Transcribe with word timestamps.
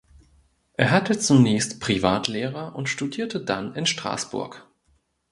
Er 0.73 0.89
hatte 0.89 1.19
zunächst 1.19 1.79
Privatlehrer 1.79 2.73
und 2.75 2.89
studierte 2.89 3.39
dann 3.39 3.75
in 3.75 3.85
Straßburg. 3.85 4.67